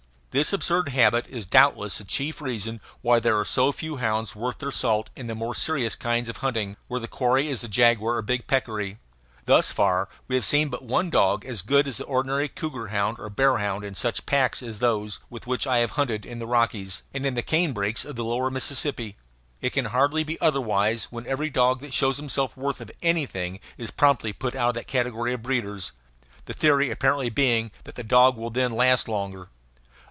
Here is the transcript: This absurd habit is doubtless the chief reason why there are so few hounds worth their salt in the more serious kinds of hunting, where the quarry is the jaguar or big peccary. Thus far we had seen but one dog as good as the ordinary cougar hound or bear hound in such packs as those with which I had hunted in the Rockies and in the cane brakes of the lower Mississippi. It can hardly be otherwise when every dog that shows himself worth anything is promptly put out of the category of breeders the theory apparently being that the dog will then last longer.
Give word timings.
This 0.33 0.53
absurd 0.53 0.87
habit 0.95 1.27
is 1.27 1.45
doubtless 1.45 1.97
the 1.97 2.05
chief 2.05 2.39
reason 2.39 2.79
why 3.01 3.19
there 3.19 3.37
are 3.37 3.43
so 3.43 3.73
few 3.73 3.97
hounds 3.97 4.33
worth 4.33 4.59
their 4.59 4.71
salt 4.71 5.09
in 5.13 5.27
the 5.27 5.35
more 5.35 5.53
serious 5.53 5.97
kinds 5.97 6.29
of 6.29 6.37
hunting, 6.37 6.77
where 6.87 7.01
the 7.01 7.09
quarry 7.09 7.49
is 7.49 7.59
the 7.59 7.67
jaguar 7.67 8.15
or 8.15 8.21
big 8.21 8.47
peccary. 8.47 8.97
Thus 9.43 9.73
far 9.73 10.07
we 10.29 10.35
had 10.35 10.45
seen 10.45 10.69
but 10.69 10.85
one 10.85 11.09
dog 11.09 11.43
as 11.43 11.61
good 11.61 11.85
as 11.85 11.97
the 11.97 12.05
ordinary 12.05 12.47
cougar 12.47 12.87
hound 12.87 13.17
or 13.19 13.29
bear 13.29 13.57
hound 13.57 13.83
in 13.83 13.93
such 13.93 14.25
packs 14.25 14.63
as 14.63 14.79
those 14.79 15.19
with 15.29 15.47
which 15.47 15.67
I 15.67 15.79
had 15.79 15.89
hunted 15.89 16.25
in 16.25 16.39
the 16.39 16.47
Rockies 16.47 17.03
and 17.13 17.25
in 17.25 17.33
the 17.33 17.41
cane 17.43 17.73
brakes 17.73 18.05
of 18.05 18.15
the 18.15 18.23
lower 18.23 18.49
Mississippi. 18.49 19.17
It 19.59 19.71
can 19.73 19.83
hardly 19.83 20.23
be 20.23 20.39
otherwise 20.39 21.09
when 21.11 21.27
every 21.27 21.49
dog 21.49 21.81
that 21.81 21.91
shows 21.93 22.15
himself 22.15 22.55
worth 22.55 22.89
anything 23.01 23.59
is 23.77 23.91
promptly 23.91 24.31
put 24.31 24.55
out 24.55 24.69
of 24.69 24.75
the 24.75 24.83
category 24.85 25.33
of 25.33 25.41
breeders 25.41 25.91
the 26.45 26.53
theory 26.53 26.89
apparently 26.89 27.29
being 27.29 27.71
that 27.83 27.95
the 27.95 28.01
dog 28.03 28.37
will 28.37 28.49
then 28.49 28.71
last 28.71 29.09
longer. 29.09 29.49